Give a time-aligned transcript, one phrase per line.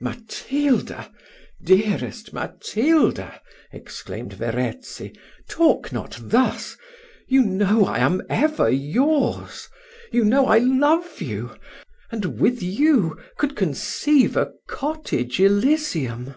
[0.00, 1.08] "Matilda!
[1.64, 3.40] dearest Matilda!"
[3.72, 5.16] exclaimed Verezzi,
[5.48, 6.76] "talk not thus;
[7.28, 9.68] you know I am ever yours;
[10.10, 11.54] you know I love you,
[12.10, 16.34] and with you, could conceive a cottage elysium."